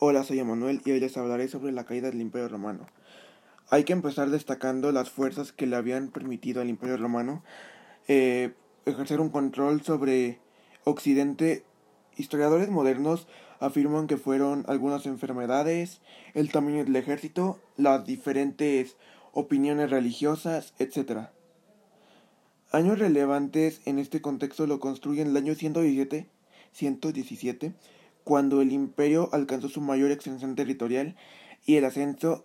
Hola, 0.00 0.22
soy 0.22 0.38
Emanuel 0.38 0.80
y 0.84 0.92
hoy 0.92 1.00
les 1.00 1.16
hablaré 1.16 1.48
sobre 1.48 1.72
la 1.72 1.84
caída 1.84 2.08
del 2.08 2.20
Imperio 2.20 2.46
Romano. 2.46 2.86
Hay 3.68 3.82
que 3.82 3.92
empezar 3.92 4.30
destacando 4.30 4.92
las 4.92 5.10
fuerzas 5.10 5.50
que 5.50 5.66
le 5.66 5.74
habían 5.74 6.12
permitido 6.12 6.62
al 6.62 6.68
Imperio 6.68 6.96
Romano 6.96 7.42
eh, 8.06 8.52
ejercer 8.86 9.20
un 9.20 9.30
control 9.30 9.82
sobre 9.82 10.38
Occidente. 10.84 11.64
Historiadores 12.16 12.68
modernos 12.68 13.26
afirman 13.58 14.06
que 14.06 14.18
fueron 14.18 14.64
algunas 14.68 15.04
enfermedades, 15.04 16.00
el 16.34 16.52
tamaño 16.52 16.84
del 16.84 16.94
ejército, 16.94 17.58
las 17.76 18.06
diferentes 18.06 18.96
opiniones 19.32 19.90
religiosas, 19.90 20.74
etc. 20.78 21.30
Años 22.70 23.00
relevantes 23.00 23.80
en 23.84 23.98
este 23.98 24.20
contexto 24.20 24.68
lo 24.68 24.78
construyen 24.78 25.26
el 25.26 25.36
año 25.36 25.56
117, 25.56 26.28
117 26.70 27.74
cuando 28.28 28.60
el 28.60 28.72
imperio 28.72 29.30
alcanzó 29.32 29.70
su 29.70 29.80
mayor 29.80 30.10
extensión 30.10 30.54
territorial 30.54 31.16
y 31.64 31.76
el 31.76 31.86
ascenso 31.86 32.44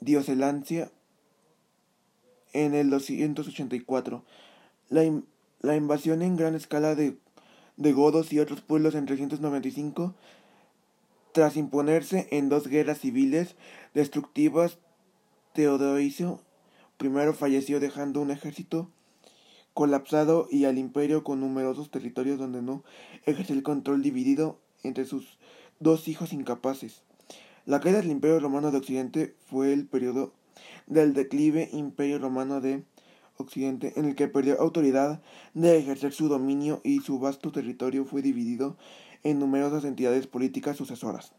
diocelancia 0.00 0.90
en 2.52 2.74
el 2.74 2.90
284. 2.90 4.22
La, 4.90 5.22
la 5.62 5.76
invasión 5.76 6.20
en 6.20 6.36
gran 6.36 6.54
escala 6.54 6.94
de, 6.94 7.16
de 7.78 7.92
godos 7.94 8.34
y 8.34 8.38
otros 8.38 8.60
pueblos 8.60 8.94
en 8.94 9.06
395, 9.06 10.14
tras 11.32 11.56
imponerse 11.56 12.28
en 12.30 12.50
dos 12.50 12.66
guerras 12.66 12.98
civiles 12.98 13.56
destructivas, 13.94 14.76
Teodoricio 15.54 16.42
primero 16.98 17.32
falleció 17.32 17.80
dejando 17.80 18.20
un 18.20 18.30
ejército 18.30 18.90
colapsado 19.72 20.48
y 20.50 20.66
al 20.66 20.76
imperio 20.76 21.24
con 21.24 21.40
numerosos 21.40 21.90
territorios 21.90 22.38
donde 22.38 22.60
no 22.60 22.84
ejerció 23.24 23.54
el 23.54 23.62
control 23.62 24.02
dividido 24.02 24.58
entre 24.82 25.04
sus 25.04 25.38
dos 25.80 26.08
hijos 26.08 26.32
incapaces. 26.32 27.02
La 27.66 27.80
caída 27.80 27.98
del 27.98 28.10
Imperio 28.10 28.40
Romano 28.40 28.70
de 28.70 28.78
Occidente 28.78 29.34
fue 29.46 29.72
el 29.72 29.86
periodo 29.86 30.32
del 30.86 31.14
declive 31.14 31.68
Imperio 31.72 32.18
Romano 32.18 32.60
de 32.60 32.84
Occidente, 33.36 33.92
en 33.96 34.06
el 34.06 34.14
que 34.14 34.28
perdió 34.28 34.60
autoridad 34.60 35.22
de 35.54 35.78
ejercer 35.78 36.12
su 36.12 36.28
dominio 36.28 36.80
y 36.82 37.00
su 37.00 37.18
vasto 37.18 37.52
territorio 37.52 38.04
fue 38.04 38.22
dividido 38.22 38.76
en 39.22 39.38
numerosas 39.38 39.84
entidades 39.84 40.26
políticas 40.26 40.76
sucesoras. 40.76 41.32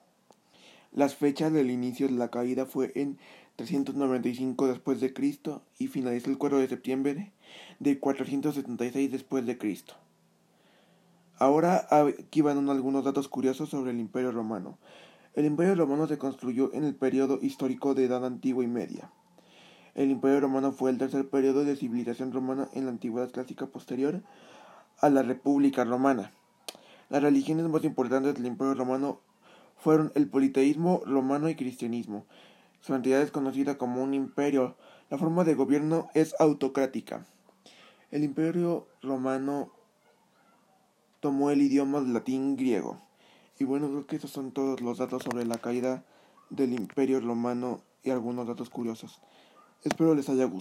Las 0.91 1.15
fechas 1.15 1.51
del 1.53 1.69
inicio 1.69 2.07
de 2.07 2.13
la 2.13 2.29
caída 2.29 2.65
fue 2.65 2.91
en 2.95 3.17
395 3.57 4.67
después 4.67 5.01
de 5.01 5.13
Cristo 5.13 5.61
y 5.77 5.87
finalizó 5.87 6.29
el 6.29 6.37
4 6.37 6.59
de 6.59 6.67
septiembre 6.67 7.31
de 7.79 7.99
476 7.99 9.11
después 9.11 9.45
de 9.45 9.57
Cristo. 9.57 9.95
Ahora 11.39 11.87
aquí 11.89 12.41
van 12.41 12.69
algunos 12.69 13.05
datos 13.05 13.29
curiosos 13.29 13.69
sobre 13.69 13.91
el 13.91 13.99
Imperio 14.01 14.33
Romano. 14.33 14.77
El 15.33 15.45
Imperio 15.45 15.73
Romano 15.73 16.05
se 16.05 16.17
construyó 16.17 16.73
en 16.73 16.83
el 16.83 16.95
periodo 16.95 17.39
histórico 17.41 17.95
de 17.95 18.03
Edad 18.03 18.25
Antigua 18.25 18.61
y 18.61 18.67
Media. 18.67 19.09
El 19.95 20.11
Imperio 20.11 20.41
Romano 20.41 20.73
fue 20.73 20.91
el 20.91 20.97
tercer 20.97 21.29
periodo 21.29 21.63
de 21.63 21.77
civilización 21.77 22.33
romana 22.33 22.67
en 22.73 22.83
la 22.83 22.91
antigüedad 22.91 23.31
clásica 23.31 23.67
posterior 23.67 24.21
a 24.99 25.09
la 25.09 25.23
República 25.23 25.85
Romana. 25.85 26.33
Las 27.07 27.23
religiones 27.23 27.69
más 27.69 27.85
importantes 27.85 28.33
del 28.33 28.45
Imperio 28.45 28.73
Romano 28.73 29.21
fueron 29.77 30.11
el 30.15 30.27
politeísmo 30.27 31.03
romano 31.05 31.47
y 31.47 31.55
cristianismo. 31.55 32.25
Su 32.81 32.95
entidad 32.95 33.21
es 33.21 33.31
conocida 33.31 33.77
como 33.77 34.03
un 34.03 34.13
imperio. 34.13 34.75
La 35.09 35.17
forma 35.17 35.45
de 35.45 35.55
gobierno 35.55 36.09
es 36.13 36.35
autocrática. 36.37 37.25
El 38.11 38.25
Imperio 38.25 38.89
Romano 39.01 39.71
tomó 41.19 41.51
el 41.51 41.61
idioma 41.61 41.99
latín 42.01 42.55
griego. 42.55 43.01
Y 43.57 43.65
bueno, 43.65 43.87
creo 43.89 44.07
que 44.07 44.15
esos 44.15 44.31
son 44.31 44.51
todos 44.51 44.81
los 44.81 44.97
datos 44.97 45.23
sobre 45.23 45.45
la 45.45 45.57
caída 45.57 46.03
del 46.49 46.73
imperio 46.73 47.19
romano 47.19 47.81
y 48.03 48.09
algunos 48.09 48.47
datos 48.47 48.69
curiosos. 48.69 49.21
Espero 49.83 50.15
les 50.15 50.29
haya 50.29 50.45
gustado. 50.45 50.57